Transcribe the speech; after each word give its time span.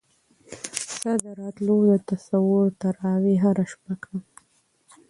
ستا 0.93 1.11
د 1.23 1.25
راتلو 1.39 1.75
د 1.89 1.93
تصور 2.09 2.65
تراوېح 2.81 3.39
هره 3.45 3.65
شپه 3.71 3.93
کړم 4.03 4.21